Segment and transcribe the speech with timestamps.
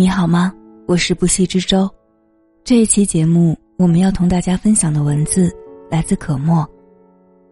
[0.00, 0.50] 你好吗？
[0.86, 1.86] 我是不息之舟。
[2.64, 5.54] 这一期节目，我们要同大家分享的文字
[5.90, 6.66] 来自可墨。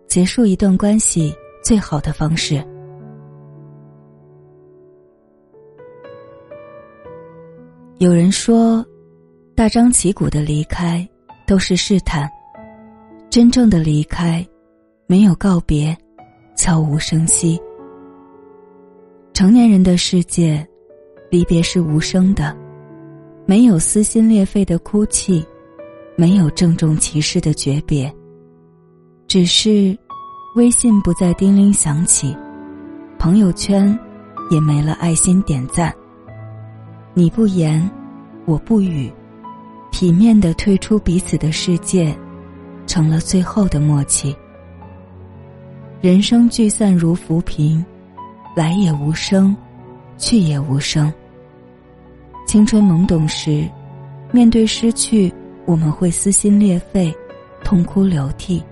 [0.06, 1.30] 结束一段关系
[1.62, 2.66] 最好的方式。
[7.98, 8.82] 有人说，
[9.54, 11.06] 大张旗鼓的离开
[11.46, 12.26] 都是试探，
[13.28, 14.42] 真正的离开，
[15.06, 15.94] 没有告别，
[16.56, 17.60] 悄无声息。
[19.34, 20.66] 成年人的世界，
[21.30, 22.56] 离别是无声的，
[23.46, 25.44] 没有撕心裂肺的哭泣，
[26.16, 28.12] 没有郑重其事的诀别，
[29.26, 29.96] 只是
[30.56, 32.36] 微信不再叮铃响起，
[33.18, 33.98] 朋友圈
[34.50, 35.94] 也没了爱心点赞。
[37.14, 37.90] 你不言，
[38.46, 39.12] 我不语，
[39.92, 42.16] 体面的退出彼此的世界，
[42.86, 44.34] 成了最后的默契。
[46.00, 47.84] 人生聚散如浮萍。
[48.56, 49.56] 来也无声，
[50.18, 51.10] 去也无声。
[52.46, 53.66] 青春懵懂时，
[54.32, 55.32] 面对失去，
[55.64, 57.10] 我们会撕心裂肺，
[57.64, 58.62] 痛哭流涕；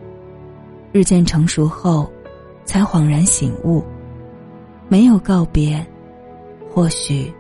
[0.92, 2.10] 日渐成熟后，
[2.64, 3.82] 才恍然醒悟，
[4.88, 5.86] 没有告别，
[6.68, 7.32] 或许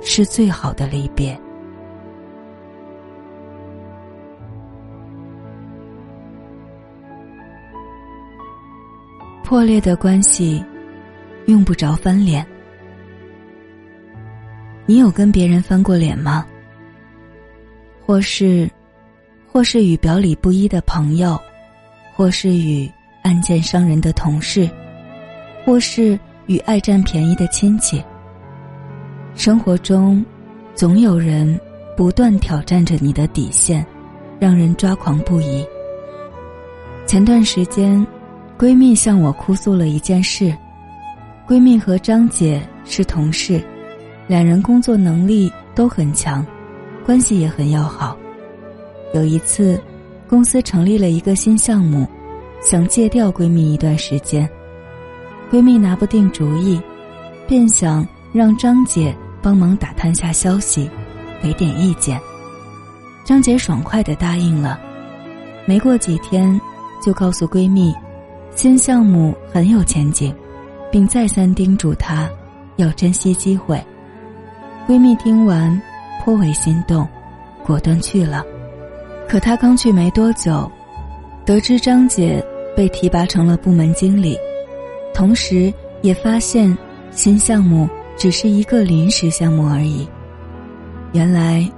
[0.00, 1.38] 是最好的离别。
[9.44, 10.64] 破裂的关系。
[11.46, 12.44] 用不着翻脸。
[14.86, 16.46] 你有跟别人翻过脸吗？
[18.06, 18.70] 或是，
[19.52, 21.36] 或是与表里不一的朋友，
[22.14, 22.88] 或是与
[23.22, 24.70] 暗箭伤人的同事，
[25.64, 28.00] 或是与爱占便宜的亲戚。
[29.34, 30.24] 生活中，
[30.74, 31.60] 总有人
[31.96, 33.84] 不断挑战着你的底线，
[34.38, 35.66] 让人抓狂不已。
[37.06, 38.06] 前段时间，
[38.56, 40.56] 闺蜜向我哭诉了一件事。
[41.46, 43.62] 闺蜜和张姐是同事，
[44.28, 46.44] 两人工作能力都很强，
[47.04, 48.16] 关系也很要好。
[49.14, 49.80] 有一次，
[50.28, 52.06] 公司成立了一个新项目，
[52.60, 54.48] 想借调闺蜜一段时间。
[55.50, 56.80] 闺蜜拿不定主意，
[57.46, 60.90] 便想让张姐帮忙打探下消息，
[61.42, 62.20] 给点意见。
[63.24, 64.78] 张姐爽快的答应了，
[65.64, 66.60] 没过几天，
[67.00, 67.94] 就告诉闺蜜，
[68.54, 70.34] 新项目很有前景。
[70.88, 72.30] 并再三叮嘱她，
[72.76, 73.84] 要珍惜机会。
[74.86, 75.82] 闺蜜听完，
[76.22, 77.08] 颇为心动，
[77.64, 78.44] 果断去了。
[79.28, 80.70] 可她刚去没多久，
[81.44, 82.44] 得知张姐
[82.76, 84.38] 被提拔成了部门经理，
[85.12, 86.76] 同时也发现
[87.10, 90.08] 新项目只是一个临时项目而已。
[91.12, 91.68] 原来，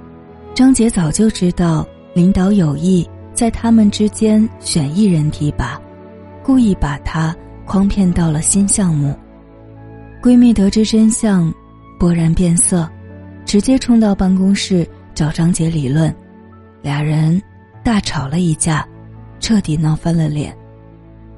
[0.53, 1.83] 张姐早就知道
[2.13, 5.81] 领导有意在他们之间选一人提拔，
[6.43, 7.35] 故意把她。
[7.65, 9.15] 诓骗到了新项目，
[10.23, 11.53] 闺蜜得知真相，
[11.99, 12.89] 勃然变色，
[13.49, 16.15] 直接冲到办公室找张姐理论，
[16.83, 17.41] 俩人
[17.83, 18.87] 大吵了一架，
[19.39, 20.55] 彻底闹翻了脸。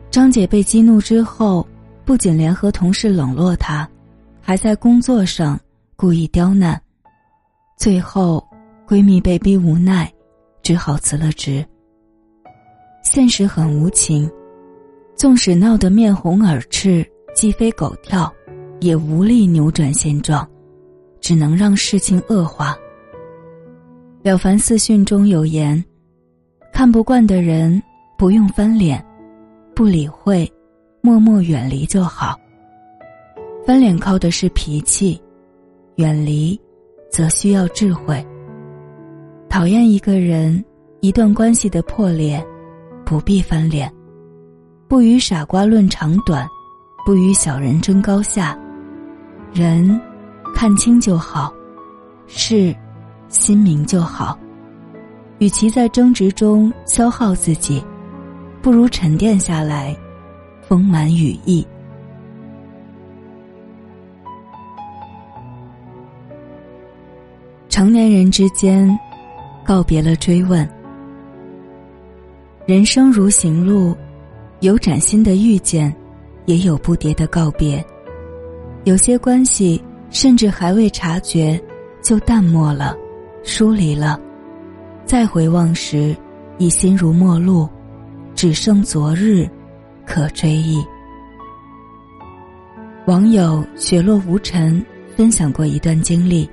[0.10, 1.66] 张姐被激怒之后，
[2.04, 3.88] 不仅联合同事冷落她，
[4.42, 5.58] 还在工作上
[5.96, 6.78] 故意刁难，
[7.78, 8.46] 最后
[8.86, 10.12] 闺蜜被逼无奈，
[10.62, 11.66] 只好辞了职。
[13.06, 14.30] 现实很无情。
[15.16, 18.30] 纵使闹得面红耳赤、鸡飞狗跳，
[18.82, 20.46] 也无力扭转现状，
[21.22, 22.76] 只能让事情恶化。
[24.22, 25.82] 了凡四训中有言
[26.74, 27.82] ：“看不惯的人，
[28.18, 29.04] 不用翻脸，
[29.74, 30.52] 不理会，
[31.00, 32.38] 默默远离就好。
[33.66, 35.22] 翻脸靠的是脾气，
[35.96, 36.60] 远离，
[37.10, 38.22] 则需要智慧。
[39.48, 40.64] 讨厌一个人，
[41.00, 42.46] 一段关系的破裂，
[43.06, 43.90] 不必翻脸。”
[44.88, 46.46] 不与傻瓜论长短，
[47.06, 48.60] 不与小人争高下，
[49.54, 49.98] 人
[50.62, 51.52] 看清就好，
[52.28, 52.72] 是
[53.30, 54.38] 心明就好。
[55.40, 57.84] 与其在争执中消耗自己，
[58.62, 59.98] 不如沉淀下来，
[60.62, 61.66] 丰满羽翼。
[67.68, 68.88] 成年人之间，
[69.66, 70.70] 告别了追问。
[72.68, 73.98] 人生如行路。
[74.60, 75.92] 有崭新的遇见，
[76.46, 77.84] 也有不迭的告别。
[78.84, 81.60] 有些关系甚至还未察觉，
[82.02, 82.96] 就淡漠了，
[83.44, 84.20] 疏离了。
[85.06, 86.16] 再回望时，
[86.60, 87.68] 已心如陌路，
[88.36, 89.50] 只剩昨日
[90.06, 90.86] 可追忆。
[93.08, 94.86] 网友雪落无尘
[95.18, 96.48] 分享过一段经历：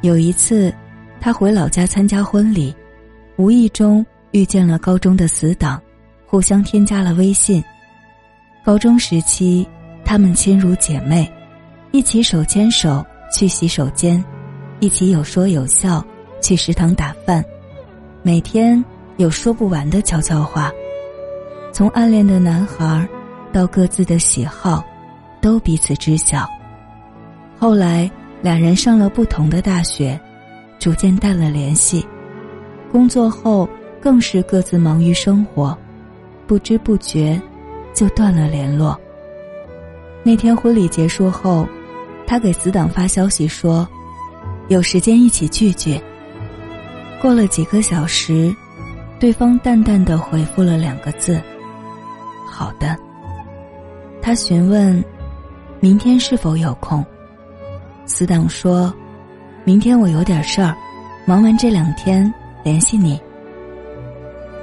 [0.00, 0.72] 有一次，
[1.20, 2.74] 他回老家参加婚礼，
[3.36, 5.78] 无意中遇见了高中的死党。
[6.26, 7.62] 互相添加了微信。
[8.64, 9.64] 高中时期，
[10.04, 11.30] 她们亲如姐妹，
[11.94, 14.22] 一起手牵手去洗手间，
[14.80, 16.04] 一起有说有笑
[16.40, 17.44] 去食堂打饭，
[18.20, 18.84] 每天
[19.16, 20.72] 有说不完的悄悄话。
[21.72, 23.08] 从暗恋的男孩
[23.52, 24.84] 到各自的喜好，
[25.40, 26.50] 都彼此知晓。
[27.56, 28.10] 后来
[28.42, 30.20] 两人上了不同的大学，
[30.80, 32.04] 逐渐淡了联系。
[32.90, 33.68] 工作后
[34.00, 35.78] 更是各自忙于生活，
[36.44, 37.40] 不知不觉
[37.94, 39.00] 就断了联络。
[40.24, 41.64] 那天婚礼结束后，
[42.26, 43.88] 他给死党发消息说
[44.68, 46.00] ：“有时间一起聚聚。”
[47.20, 48.54] 过了几个小时，
[49.18, 51.40] 对方淡淡的回复了两个字
[52.50, 52.96] ：“好的。”
[54.20, 55.02] 他询问
[55.80, 57.04] ：“明天是否有空？”
[58.06, 58.92] 死党说
[59.64, 60.76] ：“明天我有点事儿，
[61.26, 62.32] 忙完这两天
[62.62, 63.20] 联系你。”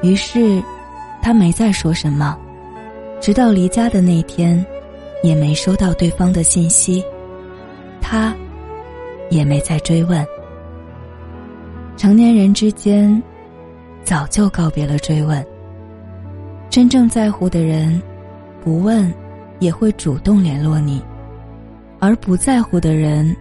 [0.03, 0.61] 于是，
[1.21, 2.37] 他没再说什么，
[3.19, 4.65] 直到离家的那天。
[5.23, 7.05] 也没收到对方的信息，
[8.11, 8.35] 他
[9.29, 10.27] 也没再追问。
[11.95, 13.23] 成年人之间，
[14.03, 15.41] 早就告别了追问。
[16.69, 18.01] 真正在乎的人，
[18.61, 19.09] 不问
[19.59, 20.99] 也会主动联络你；
[22.01, 23.33] 而不在乎的人，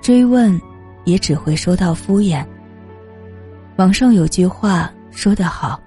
[0.00, 0.58] 追问
[1.04, 2.42] 也只会收到敷衍。
[3.76, 5.78] 网上有句话说得好：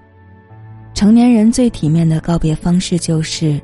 [0.94, 3.60] 成年人最体面的告别方式就是。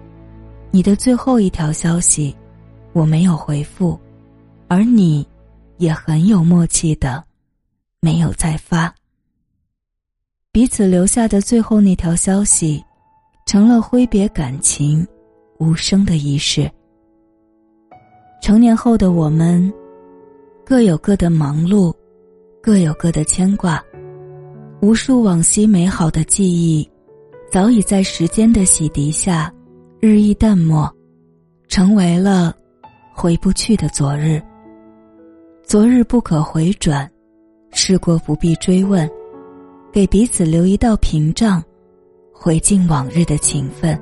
[0.72, 2.36] 你的最后一条消息，
[2.92, 3.98] 我没有回复，
[4.68, 5.26] 而你，
[5.78, 7.22] 也很有默契的，
[8.00, 8.92] 没有再发。
[10.52, 12.82] 彼此留下的最后那条消息，
[13.46, 15.06] 成了挥别感情
[15.58, 16.70] 无声的仪式。
[18.42, 19.72] 成年后的我们，
[20.64, 21.94] 各有各的忙碌，
[22.62, 23.82] 各有各的牵挂，
[24.80, 26.88] 无数往昔美好的记忆，
[27.52, 29.52] 早已在时间的洗涤下。
[29.98, 30.94] 日益淡漠，
[31.68, 32.54] 成为了
[33.12, 34.40] 回不去的昨日。
[35.66, 37.10] 昨日不可回转，
[37.72, 39.10] 事过不必追问，
[39.92, 41.60] 给彼此留一道屏障，
[42.32, 44.00] 回敬往日的情分。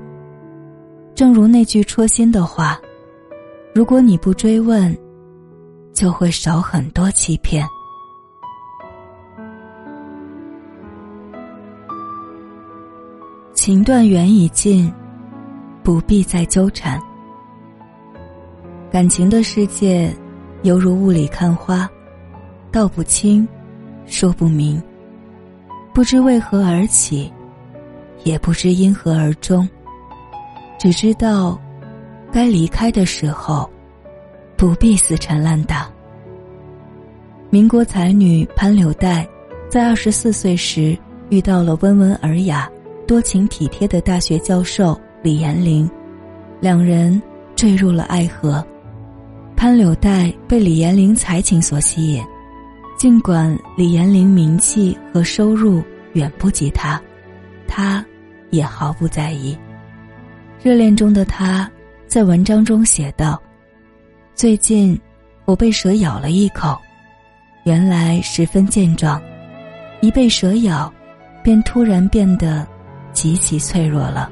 [1.15, 2.79] 正如那句戳心的话
[3.75, 4.95] ：“如果你不追问，
[5.95, 7.65] 就会少很多欺骗。”
[13.55, 14.93] 情断缘已尽。
[15.83, 16.99] 不必再纠缠。
[18.91, 20.11] 感情的世界，
[20.65, 21.87] 犹如雾里看花，
[22.73, 23.47] 道不清，
[24.07, 24.83] 说不明。
[25.93, 27.31] 不知为何而起，
[28.25, 29.69] 也不知因何而终。
[30.79, 31.61] 只知道，
[32.33, 33.69] 该离开的时候，
[34.57, 35.87] 不必死缠烂打。
[37.51, 39.29] 民国才女潘柳黛，
[39.69, 40.97] 在二十四岁时
[41.29, 42.71] 遇到了温文尔雅、
[43.07, 44.99] 多情体贴的大学教授。
[45.23, 45.91] 李延龄，
[46.59, 47.21] 两人
[47.55, 48.67] 坠入了爱河。
[49.57, 52.23] 潘柳黛被李延龄才情所吸引，
[52.99, 57.01] 尽管李延龄名气和收入远不及他，
[57.67, 58.05] 他
[58.51, 59.57] 也毫不在意。
[60.63, 61.71] 热恋中的他
[62.07, 63.41] 在文章中写道
[64.35, 64.99] ：“最近
[65.45, 66.79] 我被蛇咬了一口，
[67.65, 69.21] 原来十分健壮，
[70.01, 70.93] 一被蛇咬，
[71.43, 72.67] 便突然变得
[73.13, 74.31] 极其脆弱了。”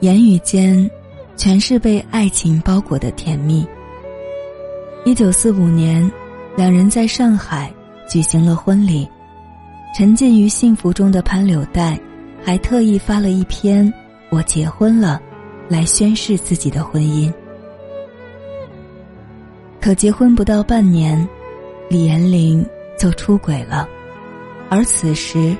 [0.00, 0.90] 言语间，
[1.36, 3.66] 全是被爱情包裹的甜蜜。
[5.06, 6.10] 一九四五年，
[6.56, 7.70] 两人在上海
[8.08, 9.06] 举行了婚礼。
[9.94, 11.98] 沉浸于幸福中的潘柳黛，
[12.42, 13.92] 还特意发了一篇
[14.30, 15.20] “我结婚了”，
[15.68, 17.30] 来宣示自己的婚姻。
[19.78, 21.28] 可结婚不到半年，
[21.90, 22.64] 李延龄
[22.98, 23.86] 就出轨了，
[24.70, 25.54] 而此时，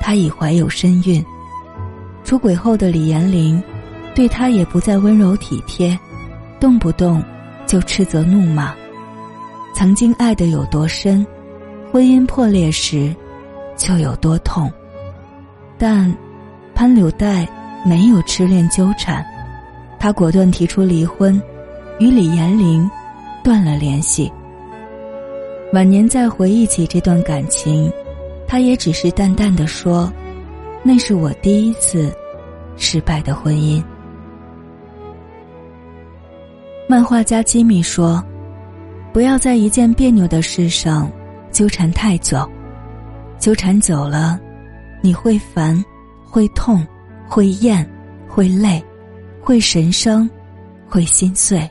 [0.00, 1.22] 他已怀有身孕。
[2.24, 3.62] 出轨后的李延龄。
[4.14, 5.94] 对他也不再温柔体贴，
[6.58, 7.22] 动不动
[7.66, 8.74] 就斥责怒骂。
[9.76, 11.24] 曾经爱的有多深，
[11.92, 13.14] 婚姻破裂时
[13.76, 14.72] 就有多痛。
[15.76, 16.10] 但
[16.74, 17.46] 潘柳黛
[17.84, 19.22] 没有痴恋纠缠，
[19.98, 21.38] 她果断提出离婚，
[21.98, 22.90] 与李延龄
[23.44, 24.32] 断了联系。
[25.74, 27.92] 晚年再回忆起这段感情，
[28.48, 30.10] 她也只是淡淡的说
[30.82, 32.10] ：“那是我第一次
[32.78, 33.84] 失败的婚姻。”
[36.88, 38.24] 漫画家吉米说
[39.16, 41.10] ：“不要在一件别扭的事上
[41.50, 42.46] 纠缠太久，
[43.38, 44.38] 纠缠久了，
[45.00, 45.82] 你会烦，
[46.22, 46.86] 会痛，
[47.26, 47.90] 会厌，
[48.28, 48.84] 会累，
[49.40, 50.28] 会神伤，
[50.86, 51.66] 会心碎。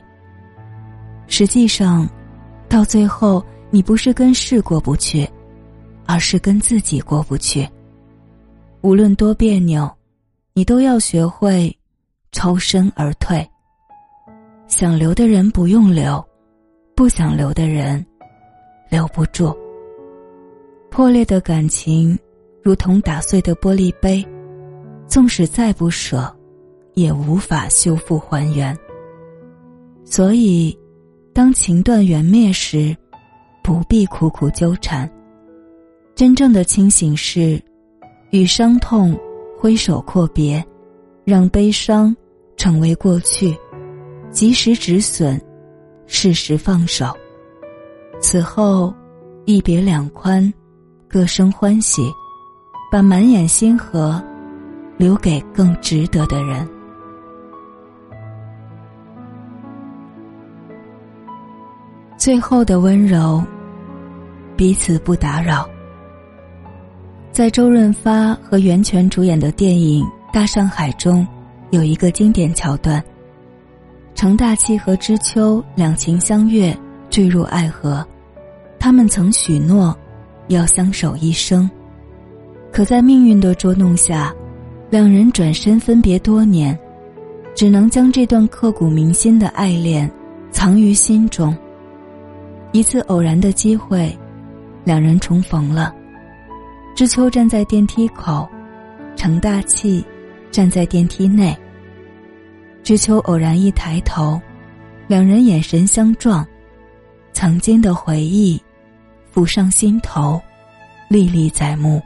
[1.28, 2.04] 实际上，
[2.68, 5.24] 到最后，你不是跟事过不去，
[6.04, 7.64] 而是跟自己过不去。
[8.80, 9.88] 无论多别扭，
[10.52, 11.72] 你都要学会
[12.32, 13.48] 抽身而退。”
[14.66, 16.20] 想留的人不用留，
[16.96, 18.04] 不想留的人
[18.88, 19.54] 留不住。
[20.90, 22.18] 破裂的感情，
[22.62, 24.26] 如同打碎的玻璃杯，
[25.06, 26.34] 纵使再不舍，
[26.94, 28.74] 也无法修复还原。
[30.06, 30.74] 所以，
[31.34, 32.96] 当情断缘灭时，
[33.62, 35.08] 不必苦苦纠缠。
[36.14, 37.62] 真正的清醒是，
[38.30, 39.14] 与伤痛
[39.58, 40.64] 挥手阔别，
[41.26, 42.16] 让悲伤
[42.56, 43.54] 成为过去，
[44.30, 45.38] 及时止损，
[46.06, 47.16] 适时放手。
[48.20, 48.94] 此后，
[49.44, 50.52] 一别两宽。
[51.08, 52.02] 各生欢喜，
[52.90, 54.22] 把满眼星河
[54.98, 56.68] 留给更值得的人。
[62.18, 63.42] 最后的温柔，
[64.56, 65.66] 彼此不打扰。
[67.30, 71.26] 在周润发和袁泉主演的电影《大上海》中，
[71.70, 73.02] 有一个经典桥段：
[74.16, 76.76] 程大器和知秋两情相悦，
[77.08, 78.04] 坠入爱河，
[78.80, 79.96] 他们曾许诺。
[80.48, 81.68] 要相守一生，
[82.72, 84.32] 可在命运的捉弄下，
[84.90, 86.78] 两人转身分别多年，
[87.52, 90.08] 只能将这段刻骨铭心的爱恋
[90.52, 91.52] 藏于心中。
[92.70, 94.16] 一次偶然的机会，
[94.84, 95.92] 两人重逢了。
[96.94, 98.48] 知秋站在电梯口，
[99.16, 100.04] 程大器
[100.52, 101.58] 站在电梯内。
[102.86, 104.40] 知秋偶然一抬头，
[105.08, 106.46] 两人眼神相撞，
[107.32, 108.62] 曾经的回忆。
[109.32, 110.40] 浮上心头，
[111.08, 112.00] 历历在目。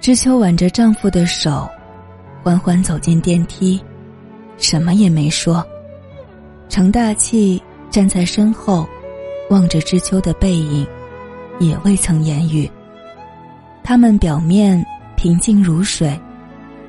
[0.00, 1.70] 知秋挽着丈夫的手，
[2.42, 3.80] 缓缓走进电梯，
[4.56, 5.64] 什么也没说。
[6.68, 8.88] 程大器站在身后，
[9.50, 10.84] 望着知秋的背影，
[11.60, 12.68] 也未曾言语。
[13.84, 14.84] 他们表面
[15.14, 16.20] 平静如水，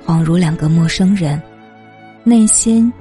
[0.06, 1.42] 恍如两个陌生人，
[2.24, 2.92] 内心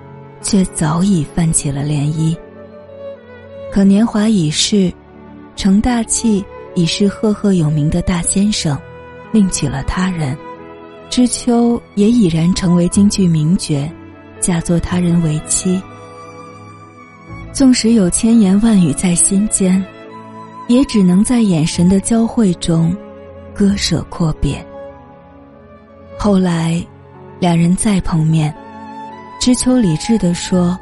[0.41, 2.37] 却早已泛起了涟漪。
[3.71, 4.93] 可年华已逝，
[5.55, 6.45] 成大器
[6.75, 8.79] 已是赫赫有名的大先生，
[9.33, 10.35] 另娶了他人；
[11.11, 13.87] 知秋也已然成为京剧名角，
[14.41, 15.81] 嫁作他人为妻。
[17.53, 19.85] 纵使有千言万语在心间，
[20.69, 22.97] 也只能在眼神的交汇中，
[23.55, 24.65] 割舍阔别。
[26.19, 26.85] 后来，
[27.45, 28.55] 两人再碰面，
[29.39, 30.79] 知秋理智地说：“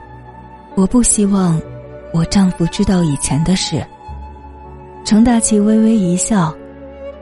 [0.76, 1.61] 我不希望。”
[2.14, 3.85] 我丈夫知道以前的事。
[5.04, 6.54] 程大器微微一笑，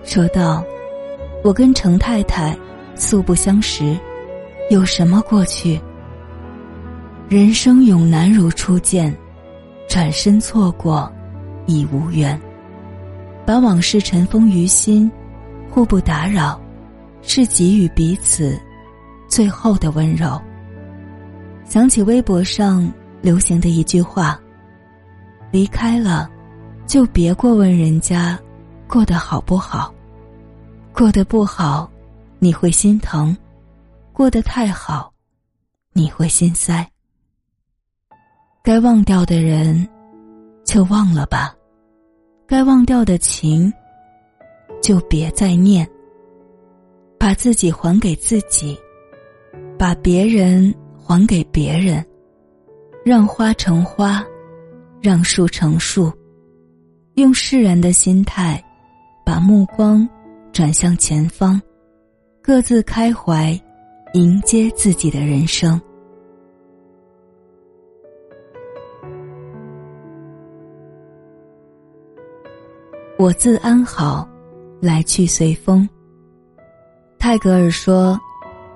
[0.04, 0.62] 说道
[1.42, 2.54] ：“我跟程太太
[2.94, 3.96] 素不相识，
[4.68, 5.80] 有什么过去？
[7.30, 9.16] 人生永难如初见，
[9.88, 11.10] 转身错过，
[11.64, 12.38] 已无缘。
[13.46, 15.10] 把往事尘封于心，
[15.70, 16.60] 互不打扰，
[17.22, 18.60] 是给予彼此
[19.30, 20.38] 最后的温柔。”
[21.64, 24.38] 想起微博上流行的一句话。
[25.52, 26.30] 离开了，
[26.86, 28.38] 就别过问人家
[28.86, 29.92] 过得好不好。
[30.92, 31.90] 过得不好，
[32.38, 33.34] 你会心疼；
[34.12, 35.12] 过得太好，
[35.92, 36.88] 你会心塞。
[38.62, 39.88] 该忘掉的人，
[40.64, 41.52] 就忘了吧；
[42.46, 43.72] 该忘掉的情，
[44.80, 45.88] 就别再念。
[47.18, 48.78] 把自己还给自己，
[49.80, 52.04] 把别人还给别人，
[53.02, 54.22] 让花成花。
[55.02, 56.12] 让树成树，
[57.14, 58.62] 用释然的心态，
[59.24, 60.06] 把目光
[60.52, 61.58] 转向前方，
[62.42, 63.58] 各自开怀，
[64.12, 65.80] 迎接自己的人生。
[73.18, 74.28] 我自安好，
[74.82, 75.88] 来去随风。
[77.18, 78.20] 泰戈尔说：“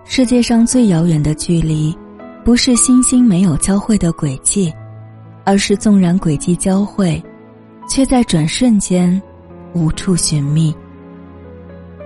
[0.05, 1.97] 世界上最遥远的距离，
[2.45, 4.73] 不是星星没有交汇的轨迹。”
[5.47, 7.23] 而是纵然轨迹交汇，
[7.87, 9.21] 却在转瞬间
[9.75, 10.75] 无处寻觅。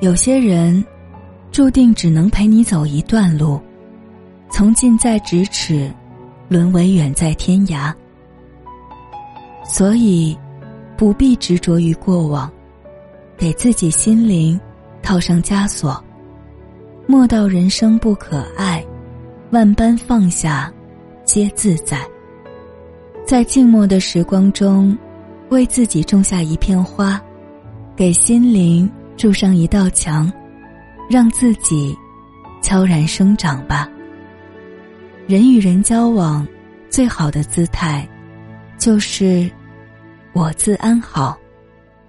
[0.00, 0.84] 有些人
[1.52, 3.60] 注定只能陪你走一段路，
[4.50, 5.88] 从近在咫尺，
[6.48, 7.94] 沦为远在天涯。
[9.64, 10.36] 所以，
[10.96, 12.50] 不必执着于过往，
[13.36, 14.60] 给自己心灵
[15.00, 16.04] 套上枷锁。
[17.10, 18.84] 莫道人生不可爱，
[19.50, 20.70] 万般放下，
[21.24, 22.06] 皆自在。
[23.24, 24.96] 在静默的时光中，
[25.48, 27.18] 为自己种下一片花，
[27.96, 28.86] 给心灵
[29.16, 30.30] 筑上一道墙，
[31.08, 31.96] 让自己
[32.60, 33.88] 悄然生长吧。
[35.26, 36.46] 人与人交往，
[36.90, 38.06] 最好的姿态，
[38.76, 39.50] 就是
[40.34, 41.38] 我自安好，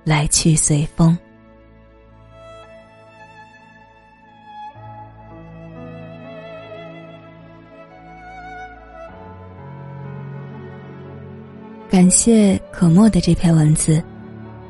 [0.03, 1.17] 来去随风。
[12.09, 14.03] 感谢可墨的这篇文字，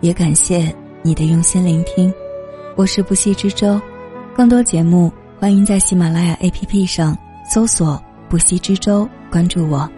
[0.01, 2.13] 也感谢你的用心聆听。
[2.75, 3.79] 我是不息之舟，
[4.35, 7.17] 更多节目欢迎在喜马拉雅 APP 上
[7.49, 9.89] 搜索“不息之舟”，关注我。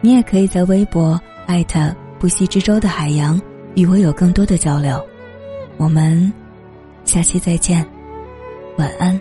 [0.00, 3.42] 你也可以在微博艾特“不息之舟”的海洋，
[3.74, 5.04] 与我有更多的交流。
[5.78, 6.32] 我们
[7.02, 7.84] 下期再见，
[8.76, 9.20] 晚安。